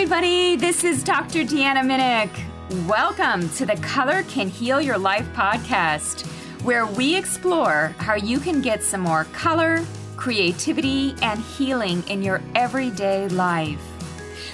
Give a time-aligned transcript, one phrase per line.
[0.00, 0.54] everybody.
[0.54, 1.40] This is Dr.
[1.40, 2.86] Deanna Minich.
[2.86, 6.24] Welcome to the Color Can Heal Your Life podcast,
[6.62, 9.84] where we explore how you can get some more color,
[10.16, 13.82] creativity, and healing in your everyday life.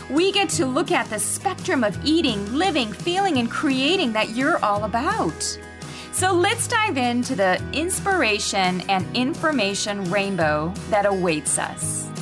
[0.09, 4.65] We get to look at the spectrum of eating, living, feeling, and creating that you're
[4.65, 5.43] all about.
[6.13, 12.14] So let's dive into the inspiration and information rainbow that awaits us.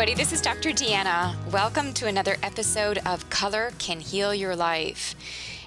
[0.00, 0.16] Everybody.
[0.16, 0.70] This is Dr.
[0.70, 1.36] Deanna.
[1.52, 5.14] Welcome to another episode of Color Can Heal Your Life.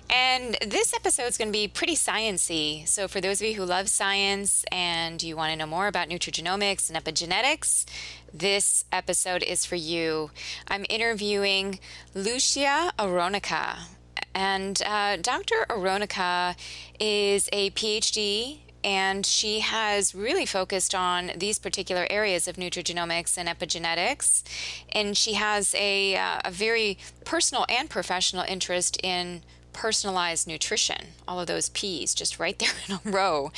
[0.10, 2.88] And this episode is going to be pretty sciency.
[2.88, 6.10] So, for those of you who love science and you want to know more about
[6.10, 7.86] nutrigenomics and epigenetics,
[8.34, 10.32] this episode is for you.
[10.68, 11.78] I'm interviewing
[12.16, 13.82] Lucia Aronica.
[14.34, 15.68] And uh, Dr.
[15.70, 16.56] Aronica
[17.00, 23.48] is a PhD and she has really focused on these particular areas of nutrigenomics and
[23.48, 24.44] epigenetics.
[24.92, 29.42] And she has a, uh, a very personal and professional interest in
[29.74, 33.52] personalized nutrition, all of those P's just right there in a row.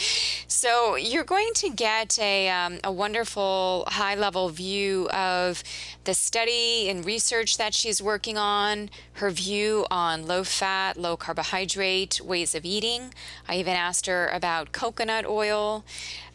[0.47, 5.63] So you're going to get a, um, a wonderful high level view of
[6.05, 12.21] the study and research that she's working on, her view on low fat, low carbohydrate
[12.21, 13.13] ways of eating.
[13.47, 15.83] I even asked her about coconut oil.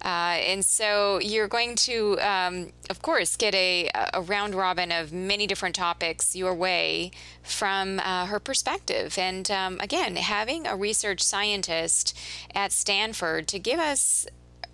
[0.02, 5.12] Uh, and so you're going to, um, of course, get a, a, round robin of
[5.12, 7.10] many different topics your way
[7.42, 9.18] from uh, her perspective.
[9.18, 12.16] And um, again, having a research scientist
[12.54, 14.26] at Stanford to give us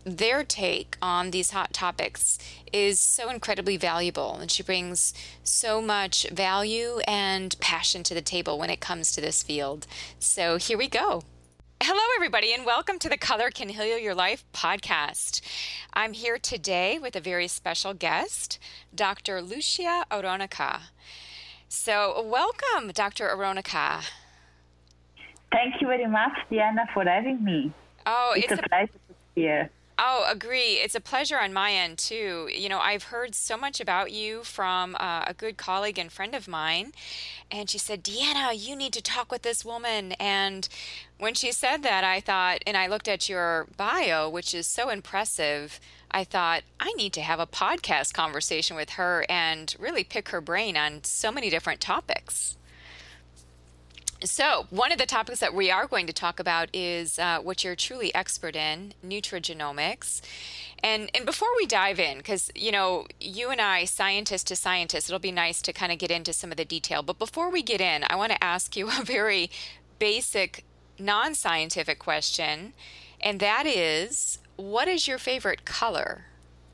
[0.07, 2.39] their take on these hot topics
[2.73, 4.37] is so incredibly valuable.
[4.37, 9.21] And she brings so much value and passion to the table when it comes to
[9.21, 9.89] this field.
[10.21, 11.25] So here we go.
[11.83, 15.41] Hello, everybody, and welcome to the Color Can Heal Your Life podcast.
[15.93, 18.59] I'm here today with a very special guest,
[18.95, 19.43] Dr.
[19.43, 20.81] Lucia Aronica.
[21.69, 23.29] So, welcome, Dr.
[23.29, 24.05] Aronica.
[25.53, 27.73] Thank you very much, Diana, for having me.
[28.07, 29.71] Oh, it's, it's a, a pleasure to be here.
[29.99, 30.75] Oh, agree.
[30.75, 32.51] It's a pleasure on my end too.
[32.55, 36.35] You know, I've heard so much about you from uh, a good colleague and friend
[36.35, 36.93] of mine,
[37.51, 40.69] and she said, "Deanna, you need to talk with this woman." And
[41.19, 44.91] when she said that, I thought, and I looked at your bio, which is so
[44.91, 45.81] impressive.
[46.11, 50.43] I thought I need to have a podcast conversation with her and really pick her
[50.43, 52.57] brain on so many different topics.
[54.25, 57.63] So, one of the topics that we are going to talk about is uh, what
[57.63, 60.23] you're truly expert in nutrigenomics.
[60.83, 65.11] And, and before we dive in, because, you know, you and I, scientist to scientist,
[65.11, 67.03] it'll be nice to kind of get into some of the detail.
[67.03, 69.51] But before we get in, I want to ask you a very
[69.99, 70.65] basic,
[70.99, 72.73] non scientific question.
[73.21, 76.25] And that is what is your favorite color?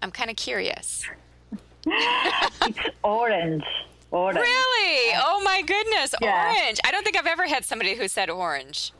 [0.01, 1.05] I'm kind of curious.
[1.87, 3.65] it's orange.
[4.12, 4.39] Orange.
[4.39, 5.15] Really?
[5.17, 6.53] Oh my goodness, yeah.
[6.55, 6.78] orange.
[6.84, 8.93] I don't think I've ever had somebody who said orange.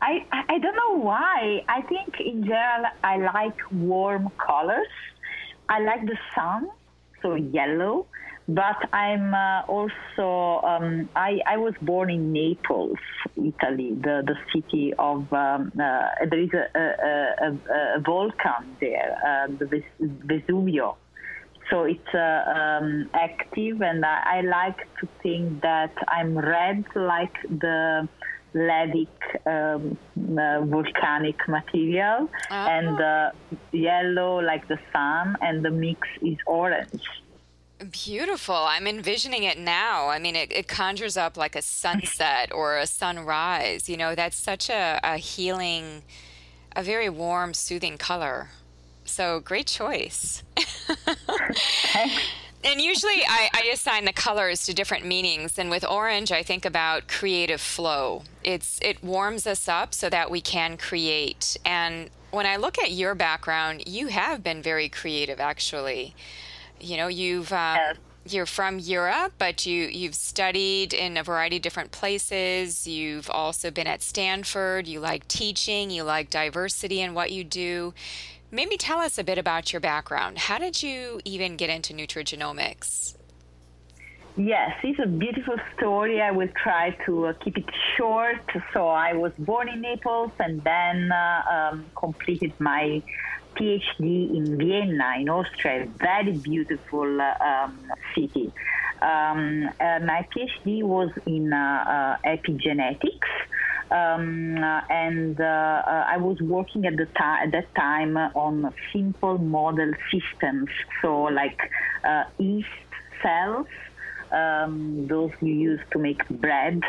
[0.00, 1.64] I, I don't know why.
[1.68, 4.88] I think in general I like warm colors.
[5.68, 6.70] I like the sun,
[7.20, 8.06] so yellow.
[8.48, 12.96] But I'm uh, also um, I, I was born in Naples,
[13.36, 19.18] Italy, the, the city of um, uh, there is a, a, a, a volcan there,
[19.22, 20.96] uh, the Vesuvio
[21.70, 27.34] so it's uh, um, active, and I, I, like to think that I'm red like
[27.48, 28.08] the
[28.54, 29.08] leadic
[29.46, 29.98] um,
[30.38, 32.54] uh, volcanic material, oh.
[32.54, 33.30] and uh,
[33.72, 37.04] yellow like the sun, and the mix is orange.
[37.92, 38.56] Beautiful.
[38.56, 40.08] I'm envisioning it now.
[40.08, 43.88] I mean, it, it conjures up like a sunset or a sunrise.
[43.88, 46.02] You know, that's such a, a healing,
[46.74, 48.48] a very warm, soothing color.
[49.08, 50.42] So great choice.
[52.64, 55.58] and usually I, I, assign the colors to different meanings.
[55.58, 58.22] And with orange, I think about creative flow.
[58.44, 61.56] It's it warms us up so that we can create.
[61.64, 66.14] And when I look at your background, you have been very creative, actually.
[66.80, 67.96] You know, you've um, yes.
[68.28, 72.86] you're from Europe, but you you've studied in a variety of different places.
[72.86, 74.86] You've also been at Stanford.
[74.86, 75.90] You like teaching.
[75.90, 77.94] You like diversity in what you do.
[78.50, 80.38] Maybe tell us a bit about your background.
[80.38, 83.14] How did you even get into nutrigenomics?
[84.38, 86.22] Yes, it's a beautiful story.
[86.22, 88.40] I will try to uh, keep it short.
[88.72, 93.02] So, I was born in Naples and then uh, um, completed my
[93.56, 97.78] PhD in Vienna, in Austria, a very beautiful uh, um,
[98.14, 98.52] city.
[99.02, 103.28] Um, uh, my PhD was in uh, uh, epigenetics.
[103.90, 104.58] Um,
[104.90, 110.68] and uh, uh, I was working at the at that time on simple model systems,
[111.00, 111.58] so like
[112.04, 112.68] uh, yeast
[113.22, 113.66] cells.
[114.30, 116.82] Um, those you use to make bread,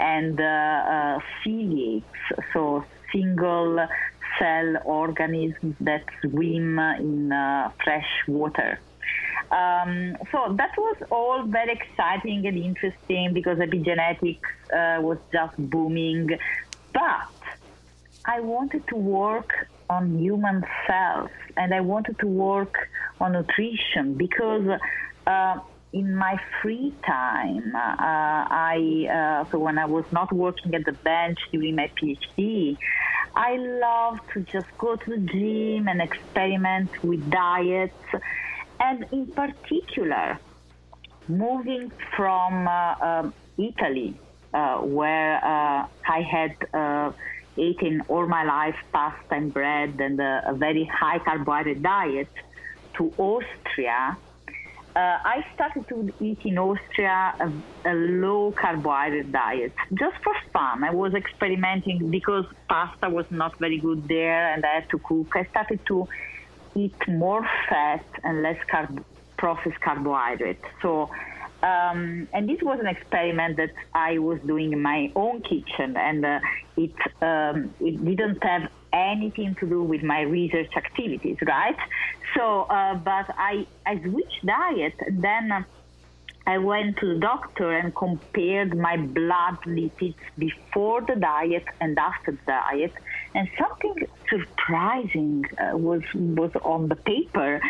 [0.00, 2.06] and uh, uh, ciliates,
[2.54, 3.86] so single
[4.38, 8.80] cell organisms that swim in uh, fresh water.
[9.50, 14.40] Um, so that was all very exciting and interesting because epigenetics
[14.72, 16.28] uh, was just booming.
[16.92, 17.36] But
[18.24, 22.88] I wanted to work on human cells and I wanted to work
[23.20, 24.66] on nutrition because
[25.26, 25.58] uh,
[25.92, 30.92] in my free time, uh, I uh, so when I was not working at the
[30.92, 32.76] bench during my PhD,
[33.34, 37.94] I love to just go to the gym and experiment with diets
[38.80, 40.38] and in particular,
[41.28, 44.14] moving from um, Italy,
[44.54, 47.14] uh, where I had
[47.56, 52.28] eaten all my life pasta and bread and a very high carbohydrate diet,
[52.96, 54.16] to Austria,
[54.96, 57.52] uh, I started to eat in Austria a,
[57.84, 60.84] a, low carbohydrate diet just for fun.
[60.84, 65.32] I was experimenting because pasta was not very good there and I had to cook.
[65.34, 66.08] I started to
[66.76, 69.04] eat more fat and less carb-
[69.38, 70.64] processed carbohydrates.
[70.82, 71.10] So,
[71.62, 76.24] um, and this was an experiment that I was doing in my own kitchen, and
[76.24, 76.40] uh,
[76.76, 76.92] it
[77.22, 81.76] um, it didn't have anything to do with my research activities, right?
[82.34, 85.64] So, uh, but I I switched diet, then.
[86.48, 92.30] I went to the doctor and compared my blood lipids before the diet and after
[92.30, 92.92] the diet,
[93.36, 97.60] and something surprising uh, was was on the paper.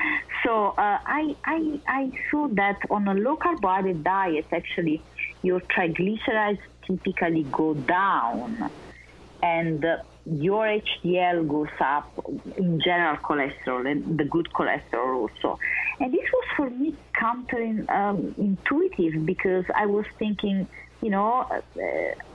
[0.45, 5.03] So uh, I, I I saw that on a low carbohydrate diet, actually,
[5.43, 8.71] your triglycerides typically go down,
[9.43, 12.13] and uh, your HDL goes up
[12.57, 15.59] in general cholesterol and the good cholesterol also.
[16.01, 20.69] And this was for me counterintuitive um, because I was thinking,
[21.03, 21.61] you know, uh,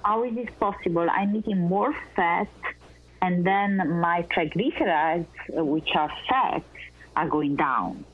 [0.04, 1.08] how is this possible?
[1.10, 2.50] I'm eating more fat,
[3.22, 6.64] and then my triglycerides, which are fat,
[7.16, 8.06] are going down.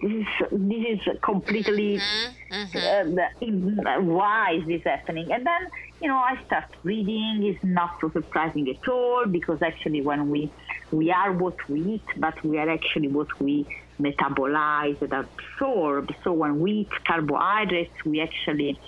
[0.00, 3.80] This is this is completely mm-hmm, mm-hmm.
[3.80, 5.32] Uh, why is this happening?
[5.32, 5.68] And then
[6.00, 7.42] you know I start reading.
[7.42, 10.52] It's not so surprising at all because actually when we
[10.92, 13.66] we are what we eat, but we are actually what we
[14.00, 16.14] metabolize and absorb.
[16.22, 18.78] So when we eat carbohydrates, we actually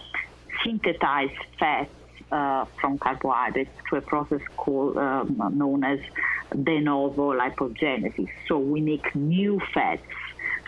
[0.64, 1.90] synthesize fats
[2.32, 5.98] uh, from carbohydrates through a process called um, known as
[6.62, 8.28] de novo lipogenesis.
[8.48, 10.02] So we make new fats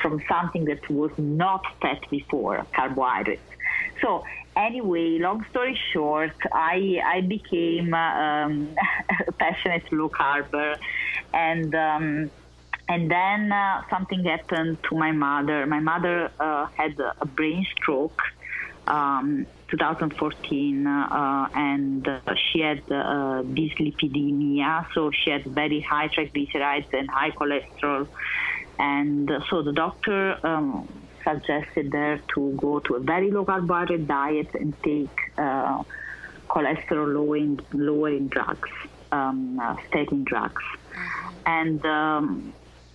[0.01, 3.43] from something that was not fat before, carbohydrates.
[4.01, 4.25] So
[4.57, 8.77] anyway, long story short, I I became um,
[9.29, 10.77] a passionate low carber,
[11.33, 12.31] and um,
[12.89, 15.67] and then uh, something happened to my mother.
[15.67, 18.21] My mother uh, had a brain stroke.
[18.93, 26.93] Um, 2014, uh, and uh, she had uh, dyslipidemia, so she had very high triglycerides
[26.93, 28.07] and high cholesterol.
[28.79, 30.87] And so the doctor um,
[31.25, 35.83] suggested her to go to a very low carbohydrate diet and take uh,
[36.51, 38.69] cholesterol lowering, lowering drugs,
[39.11, 40.63] um, uh, statin drugs.
[41.47, 42.53] And um,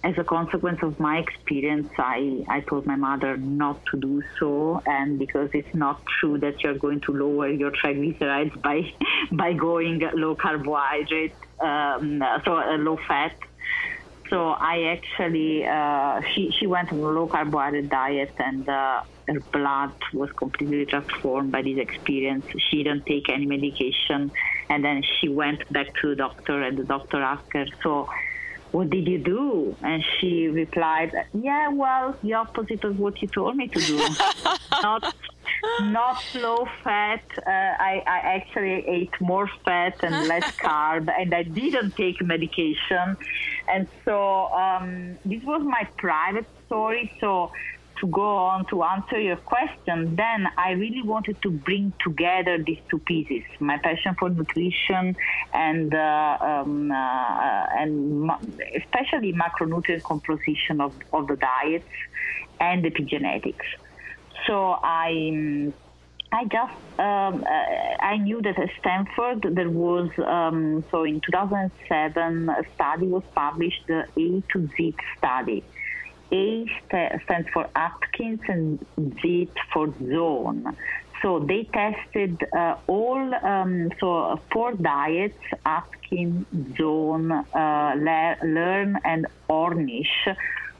[0.08, 4.82] as a consequence of my experience, I, I told my mother not to do so,
[4.86, 8.78] and because it's not true that you're going to lower your triglycerides by
[9.32, 13.36] by going low carbohydrate, um, so uh, low fat
[14.30, 19.40] so I actually, uh, she, she went on a low carbohydrate diet and uh, her
[19.54, 22.46] blood was completely transformed by this experience.
[22.70, 24.32] She didn't take any medication.
[24.70, 28.10] And then she went back to the doctor and the doctor asked her, so
[28.78, 29.76] what did you do?
[29.82, 33.98] And she replied, yeah, well, the opposite of what you told me to do.
[34.72, 35.16] not,
[35.82, 37.24] not low fat.
[37.40, 43.18] Uh, I, I actually ate more fat and less carb, and I didn't take medication.
[43.68, 47.12] And so um, this was my private story.
[47.20, 47.52] So
[48.00, 52.80] to go on to answer your question, then I really wanted to bring together these
[52.90, 55.16] two pieces: my passion for nutrition
[55.54, 58.30] and uh, um, uh, and
[58.76, 61.86] especially macronutrient composition of, of the diets
[62.60, 63.68] and epigenetics.
[64.46, 65.72] So I.
[66.30, 72.50] I just um, uh, I knew that at Stanford there was um, so in 2007
[72.50, 75.64] a study was published the A to Z study.
[76.32, 76.66] A
[77.24, 78.86] stands for Atkins and
[79.22, 80.76] Z for zone.
[81.22, 86.46] so they tested uh, all um, so four diets: Atkins,
[86.78, 87.94] Zone, uh,
[88.44, 90.36] Learn, and Ornish,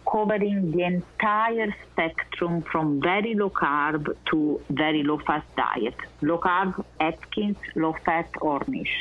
[0.10, 5.96] covering the entire spectrum from very low carb to very low fat diet.
[6.22, 8.96] Low carb, Atkins, low fat, Ornish.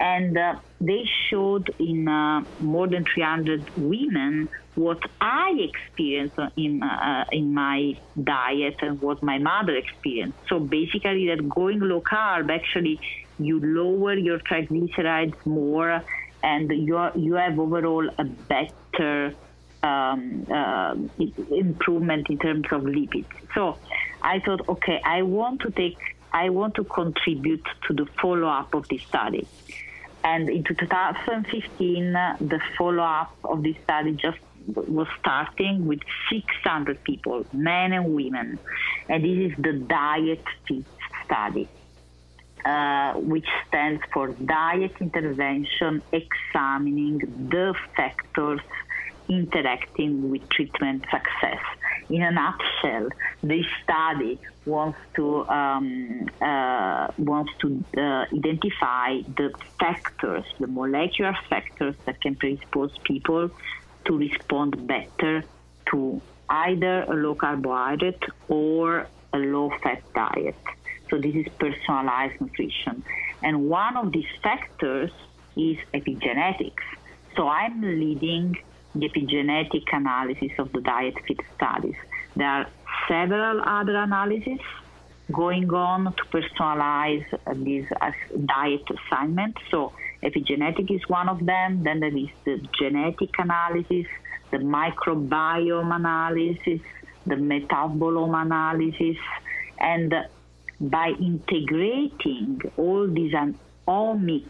[0.00, 7.24] And uh, they showed in uh, more than 300 women what I experienced in uh,
[7.30, 10.38] in my diet and what my mother experienced.
[10.48, 13.00] So basically, that going low carb actually
[13.38, 16.02] you lower your triglycerides more,
[16.42, 19.36] and you are, you have overall a better
[19.82, 20.94] um, uh,
[21.50, 23.26] improvement in terms of lipids.
[23.54, 23.78] So
[24.22, 25.98] I thought, okay, I want to take,
[26.32, 29.46] I want to contribute to the follow up of this study.
[30.24, 37.44] And in 2015, the follow up of this study just was starting with 600 people,
[37.52, 38.58] men and women.
[39.08, 40.84] And this is the Diet Fit
[41.24, 41.68] study.
[42.64, 47.18] Uh, which stands for diet intervention examining
[47.50, 48.60] the factors
[49.28, 51.62] interacting with treatment success.
[52.08, 53.08] In a nutshell,
[53.42, 61.94] this study wants to um, uh, wants to uh, identify the factors, the molecular factors
[62.06, 63.50] that can predispose people
[64.04, 65.44] to respond better
[65.90, 70.56] to either a low carbohydrate or a low fat diet.
[71.10, 73.02] So this is personalized nutrition.
[73.42, 75.10] And one of these factors
[75.56, 76.86] is epigenetics.
[77.36, 78.56] So I'm leading
[78.94, 81.96] the epigenetic analysis of the diet fit studies.
[82.36, 82.66] There are
[83.08, 84.60] several other analyses
[85.30, 87.24] going on to personalize
[87.64, 87.86] this
[88.46, 89.56] diet assignment.
[89.70, 91.84] So epigenetic is one of them.
[91.84, 94.06] Then there is the genetic analysis,
[94.50, 96.80] the microbiome analysis,
[97.26, 99.16] the metabolome analysis,
[99.78, 100.14] and
[100.80, 103.32] by integrating all these
[103.86, 104.48] omic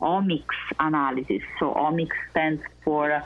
[0.00, 1.42] omics analysis.
[1.58, 3.22] So omics stands for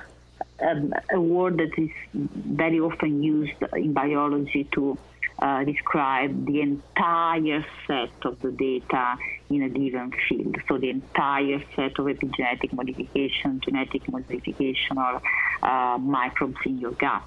[0.61, 4.99] um, a word that is very often used in biology to
[5.39, 9.17] uh, describe the entire set of the data
[9.51, 10.57] in a given field.
[10.67, 15.23] So the entire set of epigenetic modification, genetic modification, or
[15.63, 17.23] uh, microbes in your gut.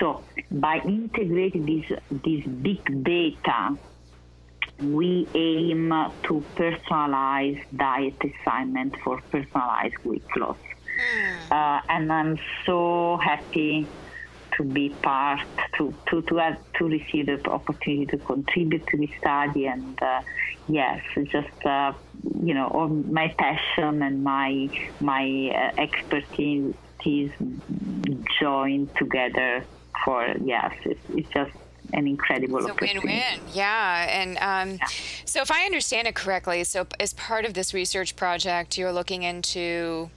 [0.00, 3.78] So by integrating this, this big data,
[4.80, 5.90] we aim
[6.24, 10.58] to personalize diet assignment for personalized weight loss.
[11.50, 13.86] Uh, and I'm so happy
[14.56, 15.40] to be part,
[15.76, 19.66] to, to, to, have, to receive the opportunity to contribute to this study.
[19.66, 20.22] And uh,
[20.68, 21.92] yes, just, uh,
[22.42, 24.68] you know, all my passion and my,
[25.00, 26.74] my uh, expertise
[28.40, 29.64] joined together
[30.04, 31.52] for, yes, it's, it's just
[31.92, 34.86] an incredible it's a win-win yeah and um, yeah.
[35.24, 39.22] so if i understand it correctly so as part of this research project you're looking
[39.22, 40.10] into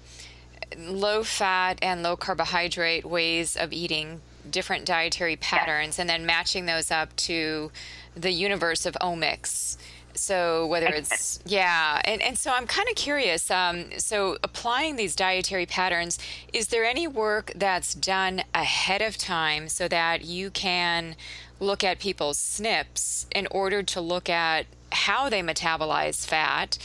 [0.77, 6.03] low fat and low carbohydrate ways of eating different dietary patterns yeah.
[6.03, 7.71] and then matching those up to
[8.15, 9.77] the universe of omics
[10.13, 15.15] so whether it's yeah and, and so i'm kind of curious um, so applying these
[15.15, 16.17] dietary patterns
[16.51, 21.15] is there any work that's done ahead of time so that you can
[21.59, 26.77] look at people's SNPs in order to look at how they metabolize fat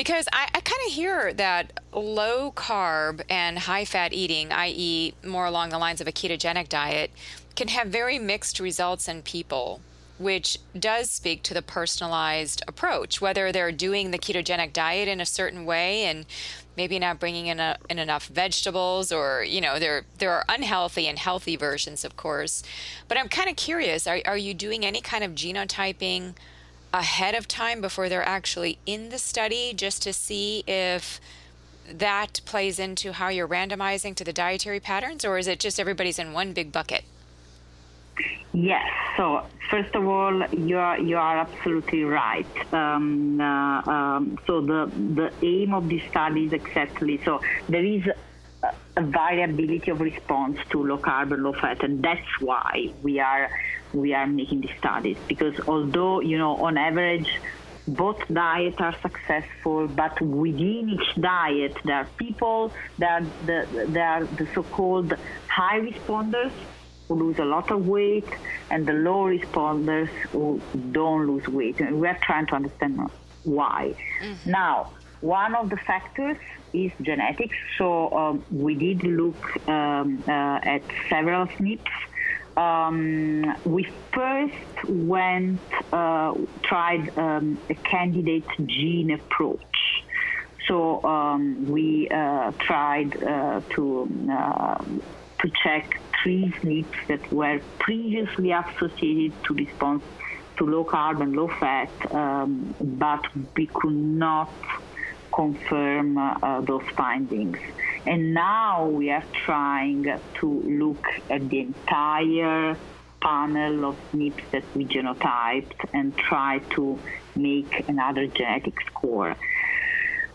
[0.00, 5.44] because I, I kind of hear that low carb and high fat eating, i.e., more
[5.44, 7.10] along the lines of a ketogenic diet,
[7.54, 9.82] can have very mixed results in people,
[10.18, 15.26] which does speak to the personalized approach, whether they're doing the ketogenic diet in a
[15.26, 16.24] certain way and
[16.78, 21.08] maybe not bringing in, a, in enough vegetables or you know there there are unhealthy
[21.08, 22.62] and healthy versions of course
[23.06, 26.32] but i'm kind of curious are, are you doing any kind of genotyping
[26.92, 31.20] ahead of time before they're actually in the study just to see if
[31.92, 36.18] that plays into how you're randomizing to the dietary patterns, or is it just everybody's
[36.18, 37.04] in one big bucket?
[38.52, 38.84] Yes.
[39.16, 42.72] So first of all, you are you are absolutely right.
[42.72, 48.02] Um, uh, um, so the the aim of this study is exactly so there is
[48.96, 53.50] variability of response to low carb and low fat, and that's why we are
[53.92, 57.40] we are making these studies because although you know on average
[57.88, 64.06] both diets are successful, but within each diet there are people that are the, there
[64.06, 65.14] are the so-called
[65.48, 66.52] high responders
[67.08, 68.28] who lose a lot of weight
[68.70, 70.60] and the low responders who
[70.92, 71.80] don't lose weight.
[71.80, 73.10] And we're trying to understand
[73.44, 73.94] why.
[74.22, 74.50] Mm-hmm.
[74.50, 76.36] Now, one of the factors
[76.72, 77.56] is genetics.
[77.78, 81.88] So um, we did look um, uh, at several SNPs
[82.56, 85.60] um, we first went
[85.92, 90.04] uh, tried um, a candidate gene approach.
[90.66, 94.84] So um, we uh, tried uh, to uh,
[95.40, 100.04] to check three SNPs that were previously associated to response
[100.58, 103.24] to low carb and low fat, um, but
[103.56, 104.52] we could not
[105.32, 107.58] confirm uh, those findings.
[108.06, 110.04] And now we are trying
[110.40, 112.76] to look at the entire
[113.20, 116.98] panel of SNPs that we genotyped and try to
[117.36, 119.36] make another genetic score.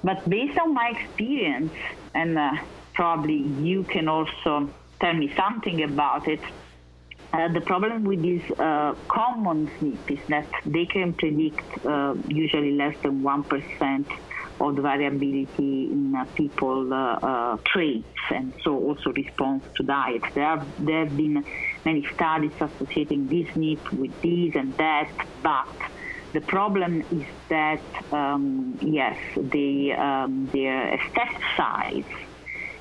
[0.03, 1.73] But based on my experience,
[2.13, 2.51] and uh,
[2.93, 6.41] probably you can also tell me something about it,
[7.33, 12.71] uh, the problem with these uh, common SNP is that they can predict uh, usually
[12.71, 14.05] less than 1%
[14.59, 20.21] of the variability in uh, people uh, uh, traits and so also response to diet.
[20.33, 21.43] There have, there have been
[21.83, 25.09] many studies associating this SNP with this and that,
[25.43, 25.67] but
[26.33, 27.81] the problem is that
[28.11, 32.03] um, yes, the um, effect size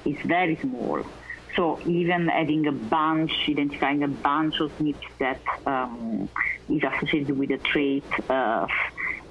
[0.05, 1.05] is very small.
[1.57, 6.29] So even adding a bunch, identifying a bunch of SNPs that um,
[6.69, 8.67] is associated with a trait uh,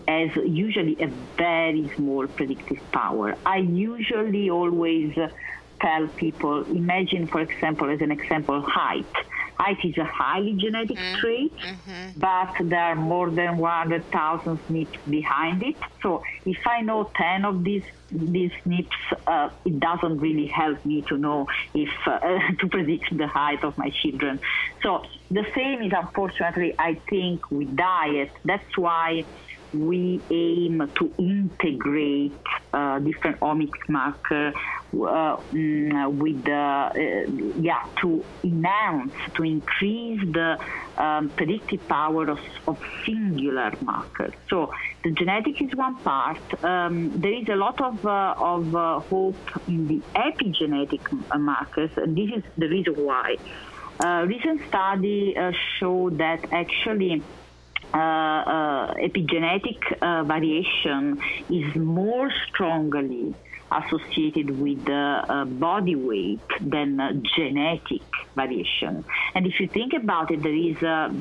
[0.08, 1.08] has usually a
[1.38, 3.36] very small predictive power.
[3.46, 5.18] I usually always
[5.84, 9.16] tell people, imagine, for example, as an example, height.
[9.58, 11.20] Height is a highly genetic mm-hmm.
[11.20, 12.20] trait, mm-hmm.
[12.20, 15.76] but there are more than 100,000 SNPs behind it.
[16.02, 18.88] So if I know 10 of these these SNPs,
[19.26, 22.20] uh, it doesn't really help me to know if uh,
[22.60, 24.40] to predict the height of my children.
[24.82, 28.32] So the same is unfortunately, I think, with diet.
[28.46, 29.26] That's why
[29.74, 32.34] we aim to integrate
[32.74, 34.54] uh, different omics marker
[34.94, 36.92] uh, mm, with the uh,
[37.60, 40.58] yeah to enhance to increase the
[40.98, 44.34] um, predictive power of, of, singular markers.
[44.50, 44.72] So
[45.04, 46.64] the genetic is one part.
[46.64, 51.02] Um, there is a lot of uh, of uh, hope in the epigenetic
[51.40, 53.38] markers, and this is the reason why.
[54.00, 55.36] Uh, recent study
[55.80, 57.43] show that actually uh, uh,
[57.94, 63.36] epigenetic uh, variation is more strongly
[63.72, 68.02] associated with uh, body weight than uh, genetic
[68.36, 69.04] variation.
[69.36, 71.14] And if you think about it, there is a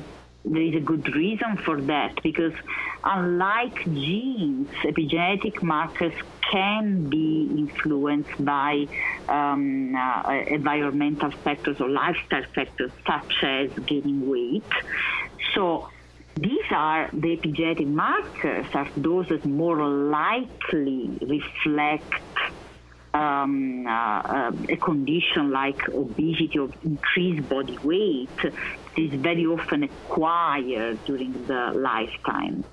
[0.44, 2.52] there is a good reason for that because
[3.04, 6.12] unlike genes, epigenetic markers
[6.50, 8.88] can be influenced by
[9.28, 14.64] um, uh, environmental factors or lifestyle factors such as gaining weight.
[15.54, 15.88] So
[16.36, 22.12] these are the epigenetic markers, are those that more likely reflect
[23.14, 28.30] um, uh, uh, a condition like obesity or increased body weight
[28.96, 32.64] is very often acquired during the lifetime.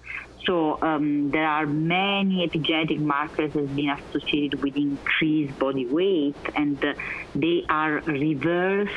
[0.45, 6.37] So um, there are many epigenetic markers that have been associated with increased body weight,
[6.55, 6.93] and uh,
[7.35, 8.93] they are reversed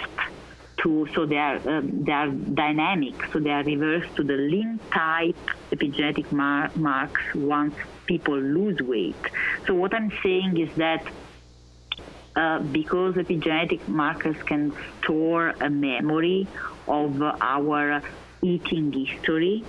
[0.83, 4.81] to so they are um, they are dynamic, so they are reversed to the lean
[4.93, 5.37] type
[5.71, 7.75] epigenetic mar- marks once
[8.07, 9.23] people lose weight.
[9.67, 11.07] So what I'm saying is that
[12.35, 16.49] uh, because epigenetic markers can store a memory
[16.89, 18.03] of our
[18.43, 19.65] eating history,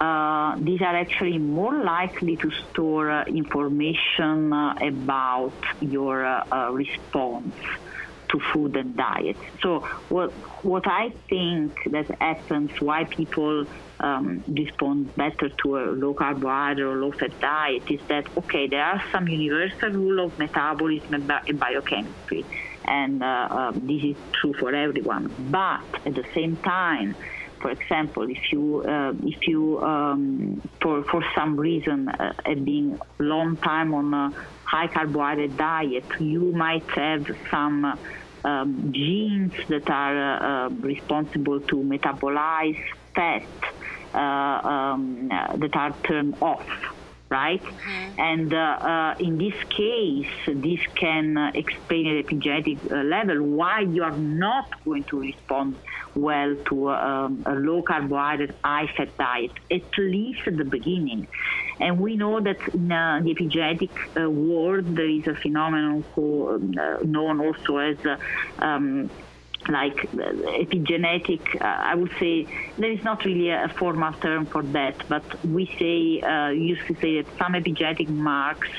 [0.00, 7.54] uh, these are actually more likely to store uh, information uh, about your uh, response
[8.30, 9.36] to food and diet.
[9.62, 10.30] So what
[10.62, 13.66] what I think that happens, why people
[13.98, 18.84] um, respond better to a low carbohydrate or low fat diet, is that okay, there
[18.84, 22.44] are some universal rule of metabolism and biochemistry,
[22.84, 25.34] and uh, uh, this is true for everyone.
[25.50, 27.16] But at the same time,
[27.60, 33.00] for example, if you uh, if you um, for for some reason uh, have been
[33.18, 34.32] long time on a
[34.64, 37.98] high carbohydrate diet, you might have some
[38.44, 42.82] um, genes that are uh, uh, responsible to metabolize
[43.14, 43.42] fat
[44.14, 46.66] uh, um, that are turned off
[47.30, 47.62] right?
[47.62, 48.20] Mm-hmm.
[48.20, 54.02] And uh, uh, in this case, this can uh, explain at epigenetic level why you
[54.02, 55.76] are not going to respond
[56.14, 61.28] well to um, a low carbohydrate, high fat diet, at least at the beginning.
[61.78, 66.78] And we know that in uh, the epigenetic uh, world, there is a phenomenon called,
[66.78, 67.96] uh, known also as
[68.58, 69.10] um,
[69.68, 72.46] like epigenetic, uh, I would say
[72.78, 76.94] there is not really a formal term for that, but we say uh, used to
[77.00, 78.70] say that some epigenetic marks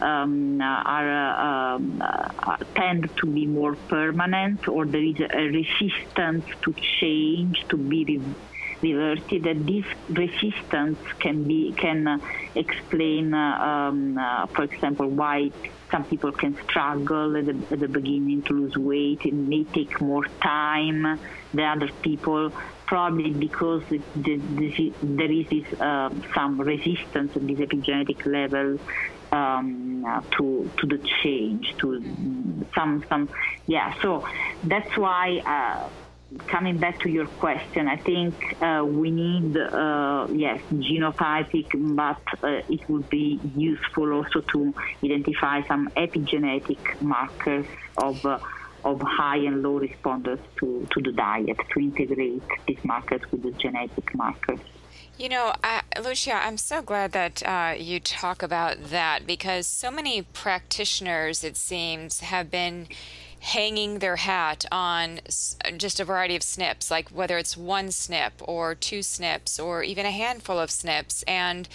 [0.00, 6.44] um, are uh, um, uh, tend to be more permanent, or there is a resistance
[6.62, 8.34] to change to be re-
[8.82, 9.44] reverted.
[9.44, 12.18] That this resistance can be can uh,
[12.54, 14.18] explain, um,
[14.54, 15.50] for example, why
[15.90, 19.24] some people can struggle at the, at the beginning to lose weight.
[19.24, 21.18] It may take more time
[21.52, 22.50] than other people,
[22.86, 28.78] probably because the, the, there is this, uh, some resistance at this epigenetic level
[29.32, 32.02] um, uh, to to the change, to
[32.74, 33.28] some some
[33.66, 33.94] yeah.
[34.00, 34.26] So
[34.64, 35.42] that's why.
[35.44, 35.88] Uh,
[36.46, 42.62] coming back to your question, I think uh, we need, uh, yes, genotypic, but uh,
[42.68, 47.66] it would be useful also to identify some epigenetic markers
[47.96, 48.38] of uh,
[48.84, 53.52] of high and low responders to, to the diet to integrate these markers with the
[53.52, 54.58] genetic markers.
[55.18, 55.52] You know,
[56.02, 61.56] Lucia, I'm so glad that uh, you talk about that because so many practitioners, it
[61.56, 62.88] seems, have been
[63.42, 65.20] hanging their hat on
[65.76, 70.06] just a variety of SNPs, like whether it's one SNP or two SNPs or even
[70.06, 71.24] a handful of SNPs.
[71.26, 71.68] And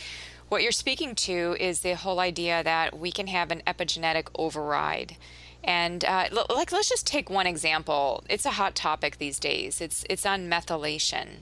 [0.47, 5.17] what you're speaking to is the whole idea that we can have an epigenetic override.
[5.61, 8.23] And uh, like, let's just take one example.
[8.29, 9.81] It's a hot topic these days.
[9.81, 11.39] It's it's on methylation,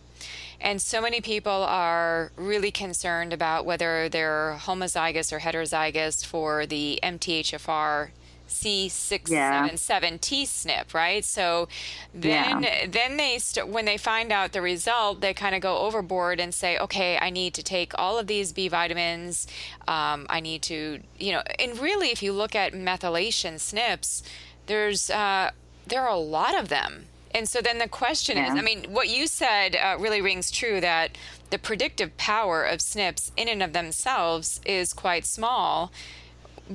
[0.60, 7.00] and so many people are really concerned about whether they're homozygous or heterozygous for the
[7.04, 8.10] MTHFR
[8.56, 11.26] C677T SNP, right?
[11.26, 11.68] So
[12.14, 12.88] then yeah.
[12.88, 16.54] then they st- when they find out the result, they kind of go overboard and
[16.54, 19.48] say, okay, I need to take all of these B vitamins.
[19.88, 24.24] Um, I need to, you know, and really, if you look at methylation SNPs,
[24.68, 25.52] there's uh,
[25.86, 27.06] there are a lot of them.
[27.36, 28.54] And so then the question yeah.
[28.54, 31.18] is, I mean, what you said uh, really rings true that
[31.50, 35.92] the predictive power of SNPs in and of themselves is quite small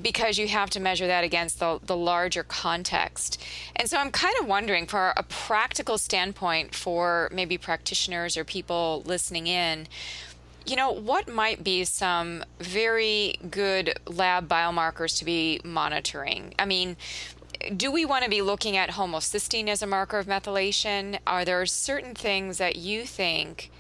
[0.00, 3.42] because you have to measure that against the, the larger context.
[3.74, 9.02] And so I'm kind of wondering, for a practical standpoint, for maybe practitioners or people
[9.04, 9.88] listening in,
[10.64, 16.54] you know, what might be some very good lab biomarkers to be monitoring?
[16.58, 16.96] I mean,
[17.76, 21.18] do we want to be looking at homocysteine as a marker of methylation?
[21.26, 23.70] Are there certain things that you think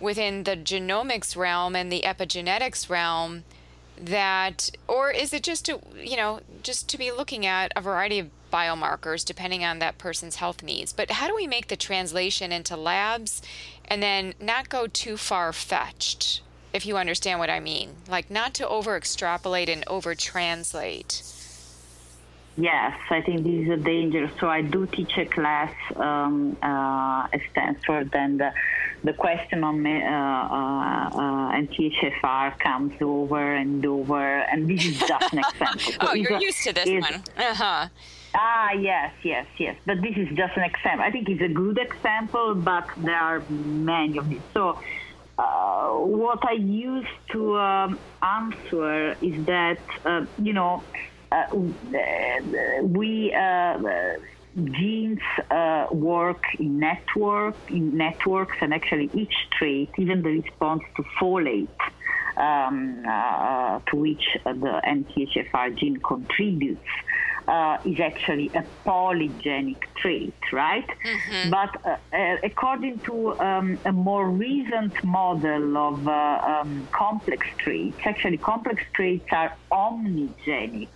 [0.00, 3.44] within the genomics realm and the epigenetics realm
[4.00, 8.18] that or is it just to you know just to be looking at a variety
[8.18, 10.92] of biomarkers depending on that person's health needs?
[10.92, 13.42] But how do we make the translation into labs
[13.84, 17.96] and then not go too far fetched if you understand what i mean?
[18.08, 21.22] Like not to over extrapolate and over translate.
[22.58, 24.28] Yes, I think this is a danger.
[24.40, 28.50] So I do teach a class um, uh, at Stanford, and uh,
[29.04, 35.38] the question on uh, uh, MTHFR comes over and over, and this is just an
[35.40, 35.78] example.
[35.78, 37.22] So oh, you're a, used to this one.
[37.36, 37.88] Uh-huh.
[38.34, 39.76] Ah, yes, yes, yes.
[39.86, 41.04] But this is just an example.
[41.04, 44.40] I think it's a good example, but there are many of these.
[44.52, 44.78] So,
[45.38, 50.82] uh, what I used to um, answer is that, uh, you know,
[51.30, 51.46] uh,
[52.82, 53.78] we uh,
[54.58, 61.02] genes uh, work in network in networks and actually each trait even the response to
[61.20, 61.68] folate
[62.36, 66.86] um, uh, to which the MTHFR gene contributes
[67.48, 70.86] uh, is actually a polygenic trait, right?
[70.86, 71.50] Mm-hmm.
[71.50, 77.96] But uh, uh, according to um, a more recent model of uh, um, complex traits,
[78.04, 80.88] actually complex traits are omnigenic,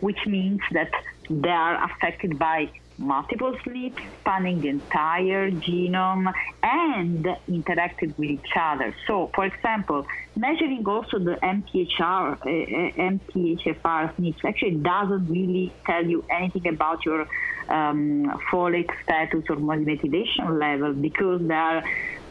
[0.00, 0.92] which means that
[1.28, 6.32] they are affected by multiple SNPs spanning the entire genome
[6.62, 8.94] and interacted with each other.
[9.06, 16.24] So, for example, measuring also the MTHR, uh, MTHFR SNPs actually doesn't really tell you
[16.30, 17.22] anything about your
[17.68, 21.84] um, folate status or methylation level because there are,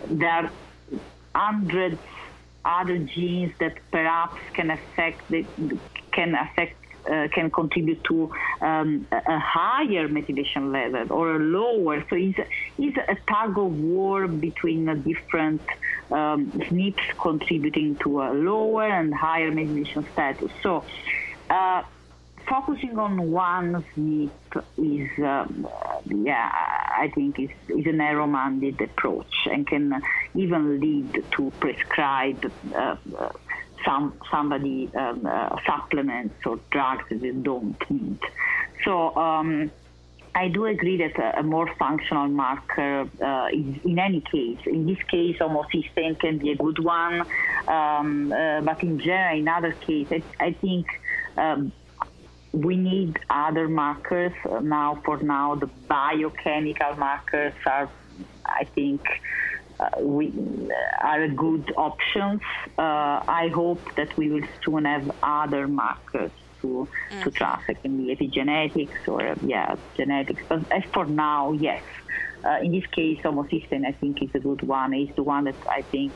[0.07, 0.51] there are
[1.35, 1.99] hundreds
[2.65, 5.45] other genes that perhaps can affect the,
[6.11, 6.75] can affect
[7.09, 12.03] uh, can contribute to um, a higher methylation level or a lower.
[12.09, 12.39] So it's,
[12.77, 15.61] it's a tug of war between different
[16.11, 20.51] um, SNPs contributing to a lower and higher methylation status.
[20.61, 20.83] So
[21.49, 21.83] uh,
[22.47, 24.29] focusing on one SNP
[24.77, 25.67] is, um,
[26.05, 30.01] yeah, I think is, is a narrow-minded approach and can
[30.33, 32.95] even lead to prescribe uh,
[33.85, 38.19] some somebody um, uh, supplements or drugs that they don't need.
[38.83, 39.71] So um,
[40.35, 44.85] I do agree that a, a more functional marker uh, is, in any case, in
[44.85, 47.21] this case, homocysteine can be a good one,
[47.67, 50.87] um, uh, but in general, in other cases, I, I think
[51.37, 51.71] um,
[52.51, 55.01] we need other markers now.
[55.05, 57.89] For now, the biochemical markers are,
[58.45, 59.01] I think,
[59.99, 60.33] we
[60.71, 62.41] uh, are good options.
[62.77, 67.23] Uh, I hope that we will soon have other markers to mm.
[67.23, 70.41] to traffic in the epigenetics or yeah genetics.
[70.47, 71.83] But as for now, yes.
[72.43, 74.93] Uh, in this case, homocysteine, I think, is a good one.
[74.93, 76.13] It's the one that I think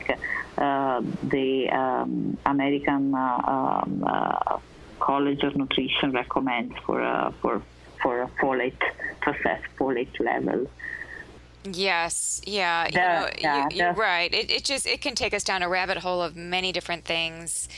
[0.56, 4.60] uh, the um, American uh, um,
[5.00, 7.00] College of Nutrition recommends for
[7.40, 7.62] for
[8.00, 8.84] for a folate
[9.20, 10.68] processed folate level.
[11.64, 14.32] Yes, yeah, you know, yeah, you, are right.
[14.32, 17.68] It, it just it can take us down a rabbit hole of many different things.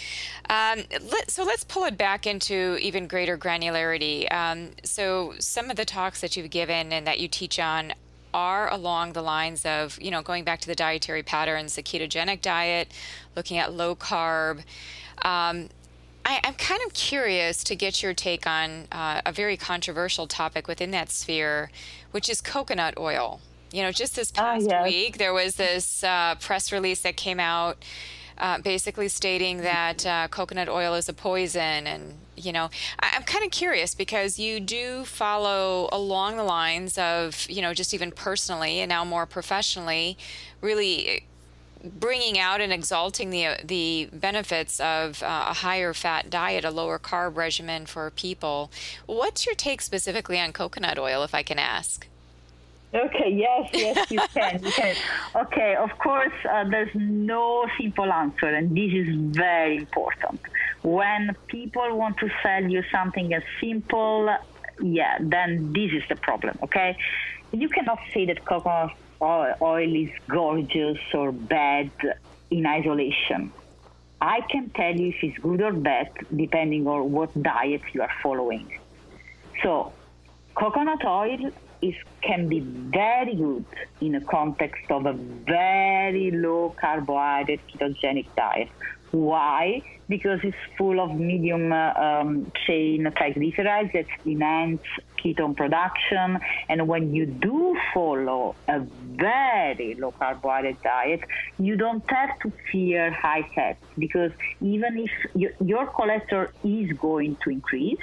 [0.48, 4.32] Um, let, so let's pull it back into even greater granularity.
[4.32, 7.92] Um, so some of the talks that you've given and that you teach on
[8.32, 12.40] are along the lines of you know going back to the dietary patterns, the ketogenic
[12.40, 12.88] diet,
[13.34, 14.58] looking at low carb.
[15.24, 15.70] Um,
[16.24, 20.68] I, am kind of curious to get your take on uh, a very controversial topic
[20.68, 21.72] within that sphere,
[22.12, 23.40] which is coconut oil.
[23.72, 24.84] You know, just this ah, past yes.
[24.84, 27.84] week, there was this uh, press release that came out
[28.38, 31.86] uh, basically stating that uh, coconut oil is a poison.
[31.86, 36.98] And, you know, I- am kind of curious because you do follow along the lines
[36.98, 40.18] of, you know, just even personally and now more professionally,
[40.60, 41.24] really
[41.84, 46.70] bringing out and exalting the uh, the benefits of uh, a higher fat diet, a
[46.70, 48.70] lower carb regimen for people.
[49.06, 52.06] What's your take specifically on coconut oil, if I can ask?
[52.94, 54.62] Okay, yes, yes, you can.
[54.62, 54.94] You can.
[55.34, 60.40] Okay, of course, uh, there's no simple answer, and this is very important.
[60.82, 64.28] When people want to sell you something as simple,
[64.82, 66.96] yeah, then this is the problem, okay?
[67.52, 68.90] You cannot say that coconut
[69.22, 71.90] oil is gorgeous or bad
[72.50, 73.52] in isolation.
[74.20, 78.12] I can tell you if it's good or bad depending on what diet you are
[78.22, 78.78] following.
[79.62, 79.92] So,
[80.54, 81.52] coconut oil
[81.82, 83.64] is can be very good
[84.00, 88.68] in a context of a very low carbohydrate ketogenic diet.
[89.10, 89.82] Why?
[90.08, 94.80] Because it's full of medium uh, um, chain triglycerides that enhance
[95.18, 96.38] ketone production.
[96.70, 101.20] And when you do follow a very low carbohydrate diet,
[101.58, 107.36] you don't have to fear high fats because even if you, your cholesterol is going
[107.44, 108.00] to increase,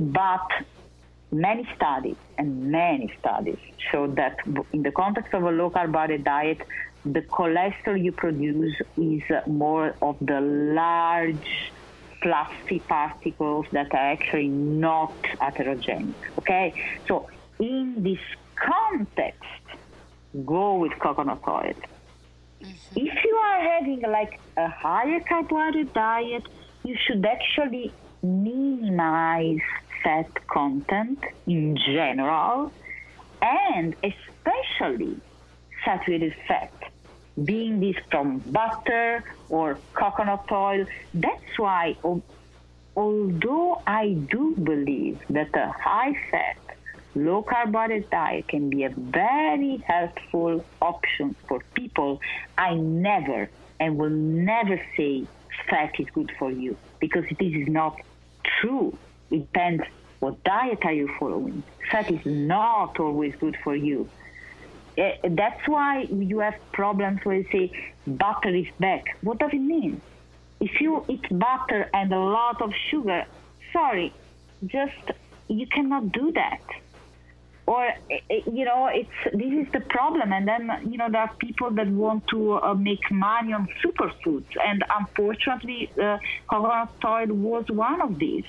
[0.00, 0.48] but
[1.32, 3.58] many studies and many studies
[3.90, 4.36] show that
[4.72, 6.58] in the context of a low carbohydrate diet,
[7.04, 11.72] the cholesterol you produce is more of the large
[12.22, 16.14] fluffy particles that are actually not atherogenic.
[16.38, 16.72] Okay,
[17.08, 18.20] so in this
[18.54, 19.42] context,
[20.46, 21.72] go with coconut oil.
[22.62, 22.98] Mm-hmm.
[23.06, 26.44] If you are having like a higher carbohydrate diet,
[26.84, 27.92] you should actually
[28.22, 29.60] minimize
[30.02, 32.72] fat content in general
[33.40, 35.20] and especially
[35.84, 36.72] saturated fat,
[37.44, 40.86] being this from butter or coconut oil.
[41.14, 41.96] That's why,
[42.94, 46.58] although I do believe that a high fat,
[47.14, 52.20] low carbohydrate diet can be a very helpful option for people,
[52.56, 55.26] I never and will never say
[55.68, 58.00] fat is good for you because this is not
[58.60, 58.96] true.
[59.32, 59.82] It depends
[60.20, 61.64] what diet are you following.
[61.90, 64.08] Fat is not always good for you.
[64.96, 67.72] Uh, that's why you have problems when you say
[68.06, 69.04] butter is bad.
[69.22, 70.02] What does it mean?
[70.60, 73.24] If you eat butter and a lot of sugar,
[73.72, 74.12] sorry,
[74.66, 75.10] just
[75.48, 76.60] you cannot do that.
[77.64, 80.30] Or eh, eh, you know, it's this is the problem.
[80.32, 84.52] And then you know there are people that want to uh, make money on superfoods,
[84.62, 86.18] and unfortunately, uh,
[86.48, 88.44] coconut oil was one of these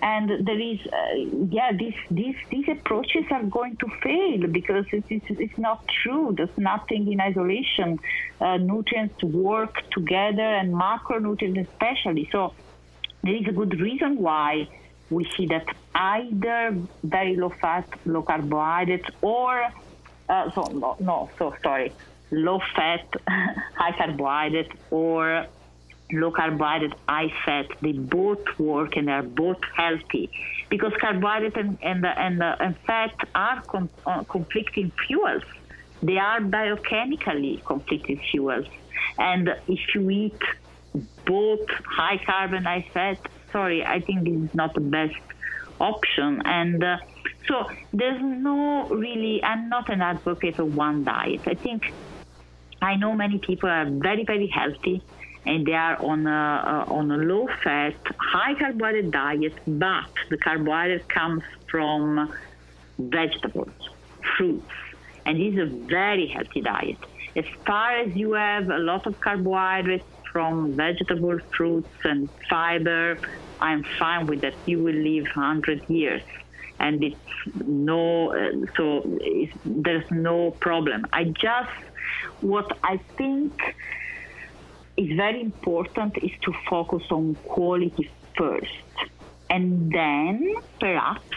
[0.00, 1.14] and there is uh,
[1.50, 6.34] yeah these these these approaches are going to fail because it is it's not true.
[6.36, 7.98] There's nothing in isolation.
[8.40, 12.28] Uh, nutrients work together and macronutrients especially.
[12.30, 12.54] So
[13.24, 14.68] there is a good reason why
[15.10, 19.66] we see that either very low fat low carbohydrates or
[20.28, 21.92] uh, so no, no so sorry
[22.30, 23.06] low fat
[23.74, 25.46] high carbohydrate or
[26.12, 30.30] low carbohydrate, high fat, they both work and are both healthy
[30.68, 35.42] because carbohydrate and, and, and, uh, and fat are com- uh, conflicting fuels.
[36.02, 38.66] They are biochemically conflicting fuels.
[39.18, 40.40] And if you eat
[41.26, 43.18] both high carb and high fat,
[43.52, 45.14] sorry, I think this is not the best
[45.80, 46.42] option.
[46.44, 46.98] And uh,
[47.48, 51.40] So there's no really, I'm not an advocate of one diet.
[51.46, 51.82] I think
[52.80, 55.02] I know many people are very, very healthy
[55.46, 61.08] and they are on a, on a low fat, high carbohydrate diet, but the carbohydrate
[61.08, 62.32] comes from
[62.98, 63.72] vegetables,
[64.36, 64.70] fruits,
[65.24, 66.98] and this is a very healthy diet.
[67.36, 73.20] As far as you have a lot of carbohydrates from vegetable, fruits, and fiber,
[73.60, 74.54] I'm fine with that.
[74.64, 76.22] You will live 100 years.
[76.80, 77.16] And it's
[77.54, 81.06] no, uh, so it's, there's no problem.
[81.12, 81.70] I just,
[82.40, 83.52] what I think
[84.98, 88.94] is very important is to focus on quality first.
[89.48, 91.36] And then perhaps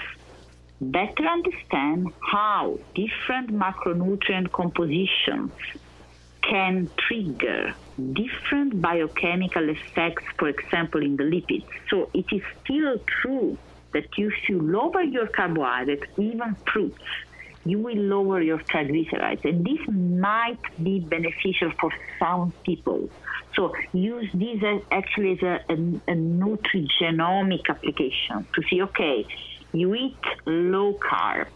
[0.82, 5.52] better understand how different macronutrient compositions
[6.42, 7.76] can trigger
[8.14, 11.68] different biochemical effects, for example, in the lipids.
[11.90, 13.58] So it is still true
[13.94, 17.04] that if you lower your carbohydrates, even fruits,
[17.64, 19.46] you will lower your triglycerides.
[19.46, 23.10] And this might be beneficial for some people.
[23.56, 29.26] So use this as actually as a, a, a nutrigenomic application to see, okay,
[29.74, 31.48] you eat low carb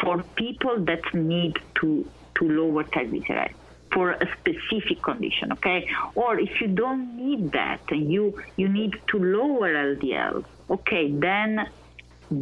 [0.00, 3.54] for people that need to, to lower triglycerides
[3.92, 5.86] for a specific condition, okay?
[6.14, 11.68] Or if you don't need that and you, you need to lower LDL, okay, then